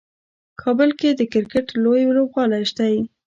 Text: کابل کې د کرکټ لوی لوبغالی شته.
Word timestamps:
کابل 0.61 0.89
کې 0.99 1.09
د 1.13 1.21
کرکټ 1.33 1.67
لوی 1.83 2.01
لوبغالی 2.15 2.63
شته. 2.71 2.87